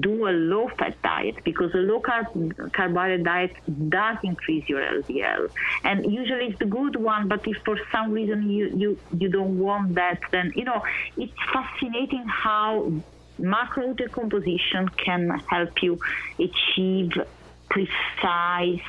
[0.01, 3.53] do a low fat diet because a low carb carbohydrate diet
[3.89, 5.51] does increase your LDL
[5.85, 9.59] and usually it's the good one but if for some reason you you you don't
[9.59, 10.83] want that then you know
[11.17, 12.93] it's fascinating how
[13.39, 15.99] macro composition can help you
[16.39, 17.13] achieve
[17.69, 18.81] precise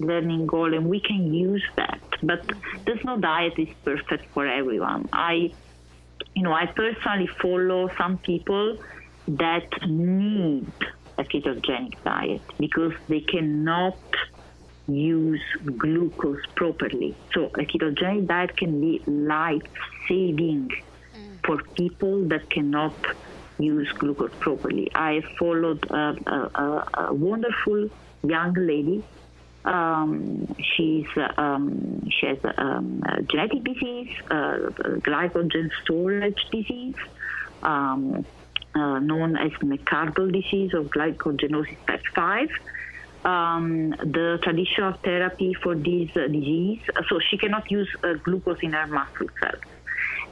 [0.00, 2.00] learning goal and we can use that.
[2.22, 2.48] But
[2.86, 5.08] there's no diet is perfect for everyone.
[5.12, 5.52] I
[6.34, 8.78] you know i personally follow some people
[9.28, 10.72] that need
[11.18, 13.98] a ketogenic diet because they cannot
[14.86, 15.42] use
[15.76, 17.14] glucose properly.
[17.34, 19.62] So a ketogenic diet can be life
[20.08, 21.46] saving mm.
[21.46, 22.94] for people that cannot
[23.58, 24.90] use glucose properly.
[24.94, 27.90] I followed a, a, a wonderful
[28.22, 29.04] young lady.
[29.64, 34.70] Um, she's um, she has um, a genetic disease, uh,
[35.04, 36.94] glycogen storage disease.
[37.62, 38.24] Um,
[38.78, 42.48] uh, known as McArdle disease or glycogenosis type 5.
[43.24, 48.72] Um, the traditional therapy for this uh, disease, so she cannot use uh, glucose in
[48.72, 49.62] her muscle cells.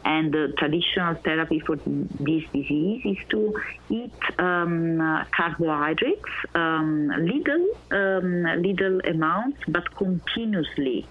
[0.05, 7.67] And the traditional therapy for this disease is to eat um, uh, carbohydrates, um, little,
[7.91, 11.09] um, little amounts, but continuously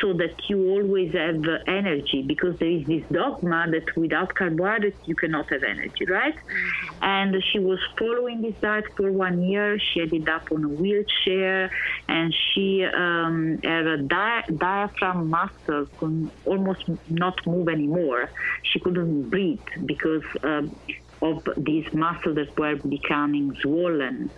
[0.00, 5.14] so that you always have energy because there is this dogma that without carbohydrates you
[5.14, 6.34] cannot have energy, right?
[6.34, 7.04] Mm-hmm.
[7.04, 9.78] And she was following this diet for one year.
[9.78, 11.70] She ended up on a wheelchair
[12.08, 18.30] and she um, had a di- diaphragm muscle could almost not move anymore.
[18.62, 20.76] She couldn't breathe because um,
[21.22, 24.30] of these muscles that were becoming swollen.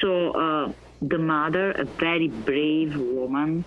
[0.00, 3.64] So uh, the mother, a very brave woman,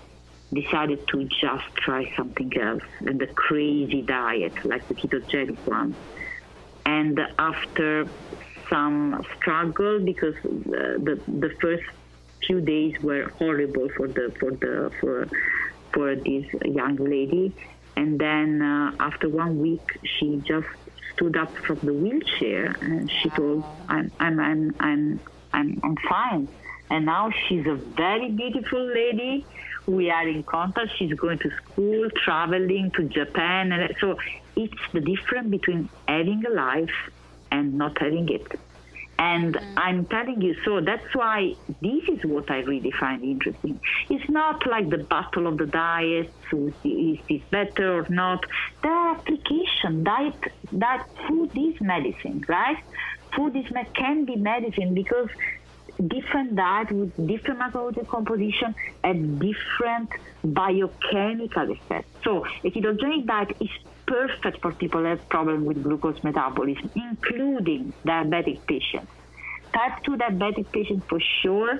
[0.54, 5.96] decided to just try something else and a crazy diet like the ketogenic one.
[6.86, 8.08] And after
[8.70, 11.84] some struggle, because the, the first
[12.46, 15.28] few days were horrible for the for the for
[15.94, 17.54] for this young lady,
[17.96, 20.68] and then uh, after one week, she just
[21.14, 25.20] stood up from the wheelchair and she told, "I'm I'm I'm I'm
[25.54, 26.48] I'm, I'm fine."
[26.90, 29.46] And now she's a very beautiful lady
[29.86, 30.92] we are in contact.
[30.98, 33.72] She's going to school, traveling to Japan.
[33.72, 34.18] And so
[34.56, 37.12] it's the difference between having a life
[37.52, 38.48] and not having it.
[39.20, 39.80] And mm-hmm.
[39.80, 43.80] I'm telling you, so that's why this is what I really find interesting.
[44.10, 46.34] It's not like the battle of the diets,
[46.84, 48.44] is this better or not.
[48.82, 50.36] The application, diet,
[50.74, 52.78] that food is medicine, right?
[53.36, 55.30] Food is can be medicine because
[56.08, 60.10] different diet with different macronutrient composition and different
[60.44, 62.10] biochemical effects.
[62.24, 63.70] So a ketogenic diet is
[64.06, 69.12] perfect for people who have problems with glucose metabolism, including diabetic patients.
[69.74, 71.80] Type 2 diabetic patients for sure,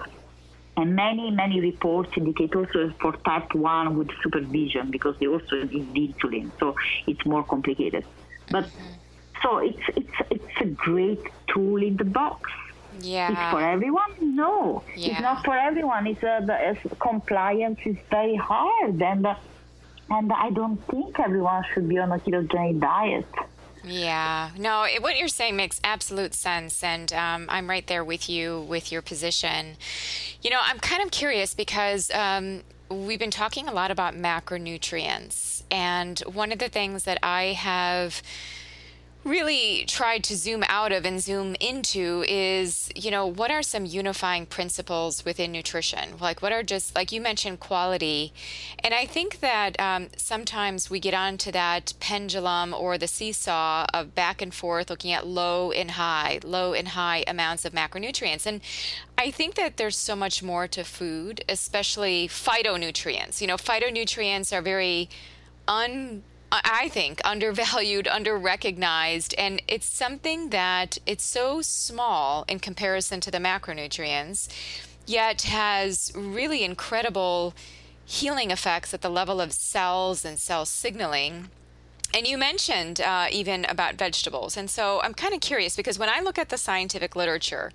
[0.76, 5.94] and many, many reports indicate also for type 1 with supervision because they also need
[5.94, 8.04] insulin, so it's more complicated.
[8.50, 9.42] But mm-hmm.
[9.44, 12.50] so it's, it's, it's a great tool in the box.
[13.02, 13.32] Yeah.
[13.32, 14.12] It's for everyone?
[14.22, 14.84] No.
[14.96, 15.12] Yeah.
[15.12, 16.08] It's not for everyone.
[16.08, 19.02] It's, uh, the, it's, compliance is very hard.
[19.02, 19.36] And, uh,
[20.10, 23.26] and I don't think everyone should be on a ketogenic diet.
[23.86, 28.30] Yeah, no, it, what you're saying makes absolute sense, and um, I'm right there with
[28.30, 29.76] you with your position.
[30.42, 35.64] You know, I'm kind of curious because um, we've been talking a lot about macronutrients,
[35.70, 38.22] and one of the things that I have
[39.24, 43.86] really tried to zoom out of and zoom into is, you know, what are some
[43.86, 46.18] unifying principles within nutrition?
[46.20, 48.34] Like, what are just, like you mentioned, quality.
[48.80, 54.14] And I think that um, sometimes we get onto that pendulum or the seesaw of
[54.14, 58.46] back and forth looking at low and high, low and high amounts of macronutrients.
[58.46, 58.60] And
[59.18, 63.40] I think that there's so much more to food, especially phytonutrients.
[63.40, 65.10] You know, phytonutrients are very
[65.68, 66.24] un
[66.64, 73.40] I think, undervalued, underrecognized, and it's something that it's so small in comparison to the
[73.40, 74.48] macronutrients,
[75.08, 77.54] yet has really incredible
[78.06, 81.50] healing effects at the level of cells and cell signaling.
[82.14, 84.56] And you mentioned uh, even about vegetables.
[84.56, 87.72] And so I'm kind of curious because when I look at the scientific literature,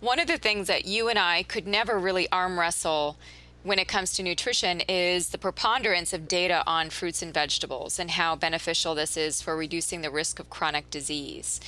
[0.00, 3.18] one of the things that you and I could never really arm wrestle
[3.62, 8.12] when it comes to nutrition is the preponderance of data on fruits and vegetables and
[8.12, 11.60] how beneficial this is for reducing the risk of chronic disease.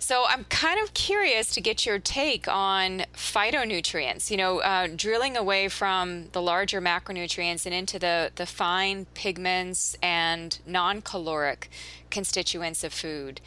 [0.00, 4.30] So I'm kind of curious to get your take on phytonutrients.
[4.30, 9.96] You know, uh, drilling away from the larger macronutrients and into the the fine pigments
[10.02, 11.68] and non-caloric
[12.10, 13.42] constituents of food.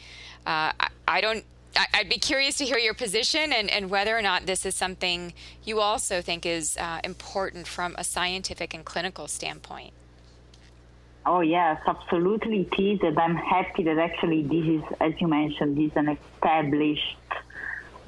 [0.46, 1.44] Uh, I, I don't
[1.92, 5.32] I'd be curious to hear your position and, and whether or not this is something
[5.64, 9.92] you also think is uh, important from a scientific and clinical standpoint.
[11.26, 13.00] Oh, yes, absolutely it is.
[13.02, 17.16] And I'm happy that actually this is, as you mentioned, this is an established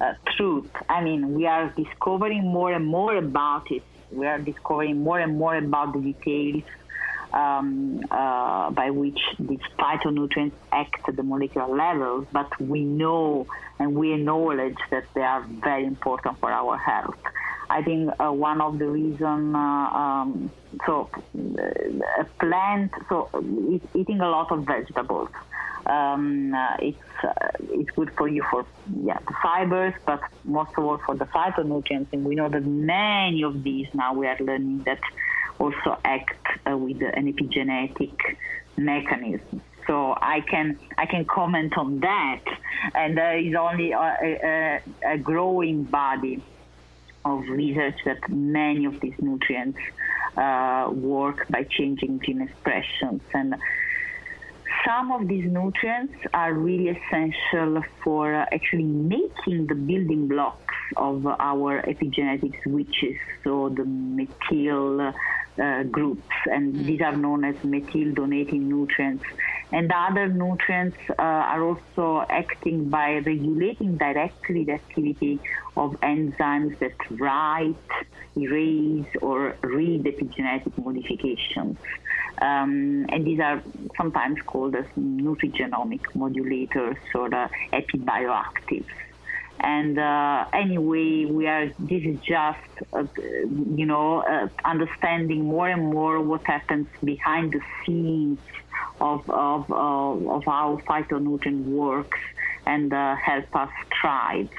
[0.01, 0.71] uh, truth.
[0.89, 3.83] I mean, we are discovering more and more about it.
[4.12, 6.62] We are discovering more and more about the details
[7.33, 13.47] um, uh, by which these phytonutrients act at the molecular level, but we know
[13.79, 17.18] and we acknowledge that they are very important for our health.
[17.68, 20.51] I think uh, one of the reasons, uh, um,
[20.87, 23.29] so uh, a plant, so
[23.95, 25.31] eating a lot of vegetables.
[25.87, 28.66] Um, uh, it's uh, it's good for you for
[29.05, 32.09] yeah the fibers, but most of all for the phytonutrients.
[32.12, 35.01] And we know that many of these now we are learning that
[35.59, 38.15] also act uh, with an epigenetic
[38.77, 39.63] mechanism.
[39.87, 42.43] So I can I can comment on that,
[42.95, 46.43] and there is only a, a, a growing body
[47.25, 49.79] of research that many of these nutrients
[50.37, 53.57] uh, work by changing gene expressions and
[54.87, 61.27] some of these nutrients are really essential for uh, actually making the building blocks of
[61.27, 65.13] our epigenetic switches, so the methyl
[65.59, 66.87] uh, groups, and mm.
[66.87, 69.25] these are known as methyl donating nutrients.
[69.73, 75.41] And the other nutrients uh, are also acting by regulating directly the activity
[75.77, 77.75] of enzymes that write,
[78.37, 81.79] erase, or read epigenetic modifications.
[82.41, 83.63] Um, and these are
[83.97, 88.85] sometimes called as nutrigenomic modulators or uh, epibioactives.
[89.61, 91.73] And uh, anyway, we are.
[91.79, 92.59] This is just,
[92.93, 98.39] uh, you know, uh, understanding more and more what happens behind the scenes
[99.01, 102.19] of of of how phytonutrient works
[102.67, 104.51] and uh, help us thrive.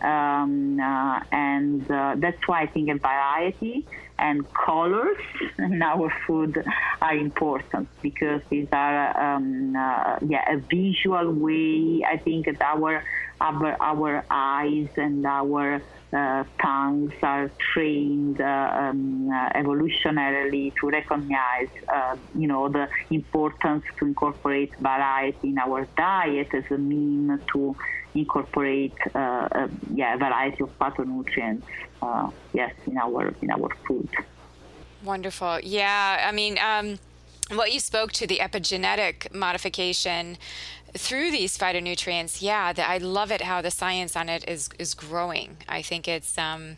[0.00, 3.86] Um, uh, and uh, that's why I think a variety
[4.18, 5.18] and colors
[5.58, 6.64] in our food
[7.00, 9.74] are important because these are um,
[10.26, 12.02] yeah a visual way.
[12.04, 13.04] I think that our
[13.42, 15.82] our, our eyes and our
[16.12, 23.84] uh, tongues are trained uh, um, uh, evolutionarily to recognize, uh, you know, the importance
[23.98, 27.74] to incorporate variety in our diet as a mean to
[28.14, 31.62] incorporate, uh, yeah, a variety of phytonutrients,
[32.52, 34.10] yes, in our in our food.
[35.02, 35.60] Wonderful.
[35.62, 36.58] Yeah, I mean.
[36.58, 36.98] Um
[37.50, 40.38] what you spoke to the epigenetic modification
[40.94, 44.94] through these phytonutrients yeah the, i love it how the science on it is is
[44.94, 45.56] growing.
[45.68, 46.76] I think it's um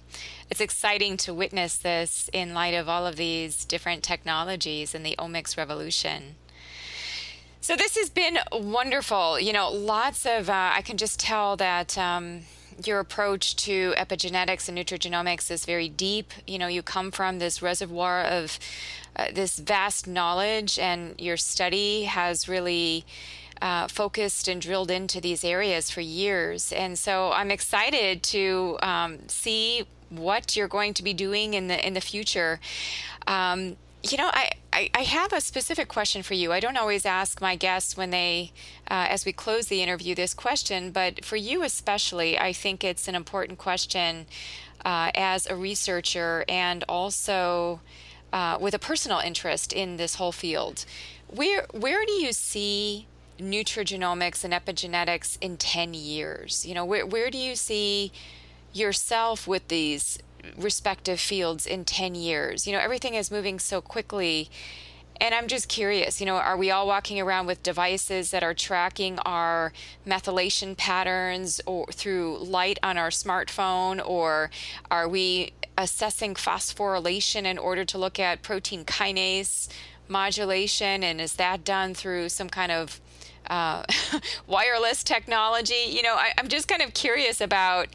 [0.51, 5.17] it's exciting to witness this in light of all of these different technologies and the
[5.19, 6.37] omics revolution.
[7.61, 9.41] So this has been wonderful.
[9.41, 12.43] You know lots of uh, i can just tell that um,
[12.85, 16.33] your approach to epigenetics and nutrigenomics is very deep.
[16.47, 18.59] You know, you come from this reservoir of
[19.17, 23.05] uh, this vast knowledge, and your study has really
[23.65, 26.71] uh, focused and drilled into these areas for years.
[26.71, 31.87] And so I'm excited to um, see what you're going to be doing in the
[31.87, 32.61] in the future.
[33.27, 36.53] Um, you know, I, I, I, have a specific question for you.
[36.53, 38.53] I don't always ask my guests when they,
[38.91, 43.09] uh, as we close the interview, this question, but for you especially, I think it's
[43.09, 44.27] an important question
[44.85, 47.81] uh, as a researcher and also
[48.31, 50.85] uh, with a personal interest in this whole field.
[51.29, 53.07] Where where do you see
[53.39, 56.65] nutrigenomics and epigenetics in 10 years?
[56.67, 58.13] You know, where, where do you see
[58.73, 60.19] yourself with these
[60.57, 62.67] respective fields in 10 years?
[62.67, 64.51] You know, everything is moving so quickly.
[65.21, 68.53] And I'm just curious, you know, are we all walking around with devices that are
[68.53, 69.73] tracking our
[70.05, 74.51] methylation patterns or through light on our smartphone or
[74.91, 79.69] are we assessing phosphorylation in order to look at protein kinase
[80.09, 83.01] modulation and is that done through some kind of
[83.51, 83.85] uh,
[84.47, 87.89] wireless technology you know I, i'm just kind of curious about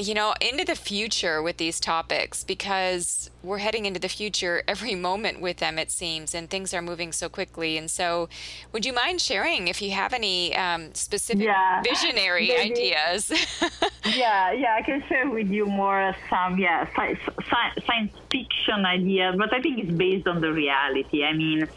[0.00, 4.94] you know, into the future with these topics because we're heading into the future every
[4.94, 7.76] moment with them, it seems, and things are moving so quickly.
[7.76, 8.28] And so,
[8.72, 13.30] would you mind sharing if you have any um, specific yeah, visionary maybe, ideas?
[14.16, 19.34] yeah, yeah, I can share with you more some, yeah, sci- sci- science fiction ideas,
[19.36, 21.22] but I think it's based on the reality.
[21.22, 21.68] I mean,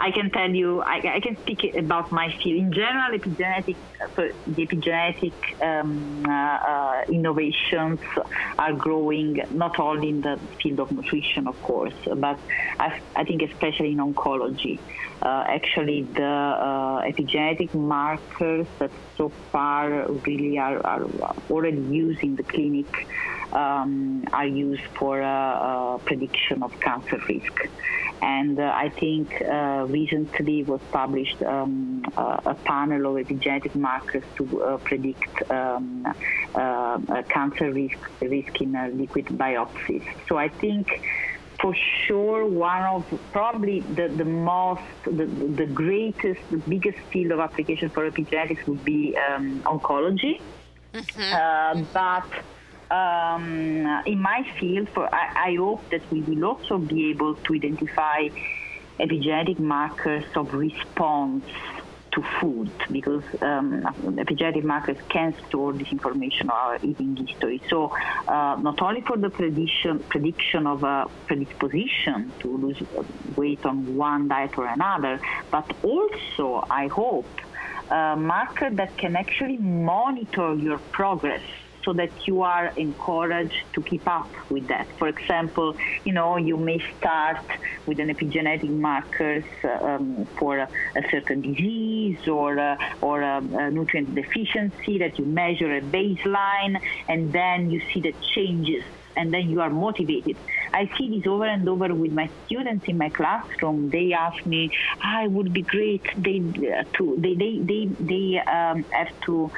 [0.00, 2.58] I can tell you, I, I, can speak about my field.
[2.58, 3.76] In general, epigenetic,
[4.16, 8.00] so the epigenetic um, uh, innovations
[8.58, 12.38] are growing not only in the field of nutrition, of course, but
[12.78, 14.78] I, I think especially in oncology.
[15.20, 21.04] Uh, actually, the uh, epigenetic markers that so far really are, are
[21.50, 23.06] already used in the clinic
[23.52, 27.68] um, are used for uh, uh, prediction of cancer risk.
[28.22, 34.24] And uh, I think uh, recently was published um, uh, a panel of epigenetic markers
[34.36, 36.06] to uh, predict um,
[36.54, 40.04] uh, cancer risk, risk in liquid biopsies.
[40.28, 41.00] So I think
[41.60, 41.74] for
[42.06, 47.90] sure one of probably the, the most the, the greatest the biggest field of application
[47.90, 50.40] for epigenetics would be um, oncology
[50.94, 51.20] mm-hmm.
[51.20, 52.24] uh, but
[52.90, 57.54] um, in my field, for, I, I, hope that we will also be able to
[57.54, 58.28] identify
[58.98, 61.44] epigenetic markers of response
[62.12, 63.82] to food because um,
[64.16, 67.62] epigenetic markers can store this information our eating history.
[67.68, 67.92] So
[68.26, 72.82] uh, not only for the prediction prediction of a predisposition to lose
[73.36, 75.20] weight on one diet or another,
[75.52, 77.28] but also I hope
[77.90, 81.42] a marker that can actually monitor your progress
[81.84, 84.86] so that you are encouraged to keep up with that.
[84.98, 87.44] For example, you know, you may start
[87.86, 93.70] with an epigenetic markers um, for a, a, certain disease or a, or a, a,
[93.70, 98.84] nutrient deficiency that you measure a baseline, and then you see the changes
[99.16, 100.36] and then you are motivated.
[100.72, 103.90] I see this over and over with my students in my classroom.
[103.90, 104.70] They ask me,
[105.02, 109.50] "I would be great." They uh, to they they they, they um, have to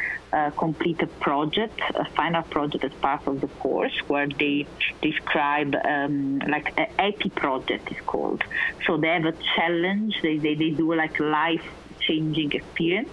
[0.57, 4.67] complete a project, a final project as part of the course, where they
[5.01, 8.43] describe um, like an epi project is called.
[8.87, 10.15] So they have a challenge.
[10.23, 11.65] They they, they do like life
[12.01, 13.11] changing experience,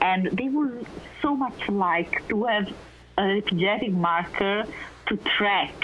[0.00, 0.86] and they would
[1.22, 2.68] so much like to have
[3.18, 4.64] an epigenetic marker
[5.08, 5.74] to track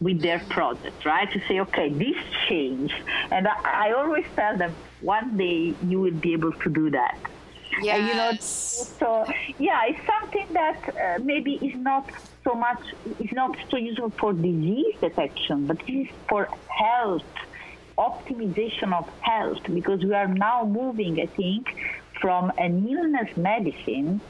[0.00, 1.30] with their project, right?
[1.32, 2.16] To say, okay, this
[2.48, 2.94] changed.
[3.30, 7.18] And I, I, always tell them, one day you will be able to do that.
[7.82, 7.98] Yes.
[7.98, 9.08] And, you know, so
[9.58, 12.08] yeah, it's something that uh, maybe is not
[12.44, 12.80] so much,
[13.20, 17.24] is not so useful for disease detection, but it is for health,
[17.98, 21.74] optimization of health, because we are now moving, I think,
[22.20, 24.20] from an illness medicine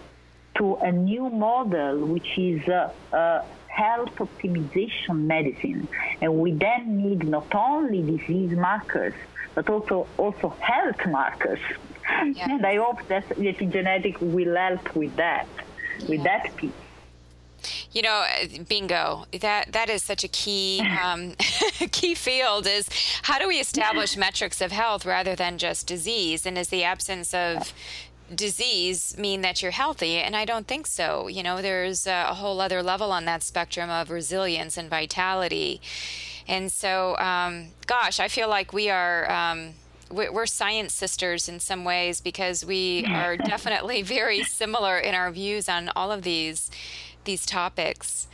[0.57, 5.87] to a new model, which is uh, uh, health optimization medicine.
[6.21, 9.15] And we then need not only disease markers,
[9.55, 11.61] but also, also health markers.
[12.09, 12.49] Yes.
[12.51, 15.47] And I hope that the epigenetic will help with that,
[16.09, 16.73] with that piece.
[17.93, 18.25] You know,
[18.69, 19.27] bingo.
[19.41, 21.35] That that is such a key um,
[21.93, 22.67] key field.
[22.67, 22.89] Is
[23.23, 26.47] how do we establish metrics of health rather than just disease?
[26.47, 27.73] And is the absence of
[28.35, 30.17] disease mean that you're healthy?
[30.17, 31.29] And I don't think so.
[31.29, 35.81] You know, there's a whole other level on that spectrum of resilience and vitality.
[36.49, 39.31] And so, um, gosh, I feel like we are.
[39.31, 39.75] Um,
[40.11, 45.69] we're science sisters in some ways because we are definitely very similar in our views
[45.69, 46.71] on all of these
[47.25, 48.29] these topics.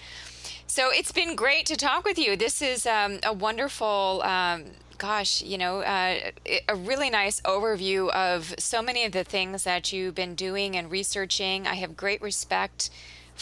[0.67, 2.37] So it's been great to talk with you.
[2.37, 4.65] This is um, a wonderful um,
[5.03, 6.31] gosh, you know, uh,
[6.69, 10.93] a really nice overview of so many of the things that you've been doing and
[10.93, 11.67] researching.
[11.67, 12.89] I have great respect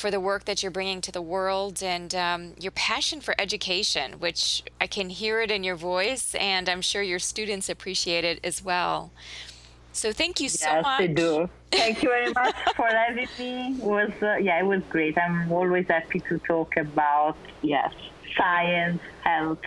[0.01, 4.13] for the work that you're bringing to the world and um, your passion for education,
[4.15, 8.41] which I can hear it in your voice, and I'm sure your students appreciate it
[8.43, 9.13] as well.
[9.93, 11.01] So thank you so yes, much.
[11.01, 11.51] Yes, they do.
[11.73, 13.77] Thank you very much for having me.
[13.79, 15.17] It was uh, yeah, it was great.
[15.19, 17.93] I'm always happy to talk about yes,
[18.37, 19.63] science, health,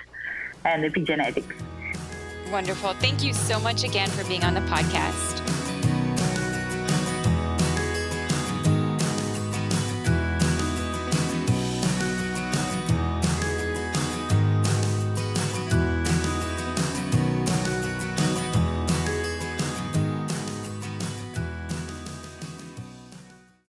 [0.65, 1.53] and epigenetics.
[2.51, 2.93] Wonderful.
[2.95, 5.62] Thank you so much again for being on the podcast.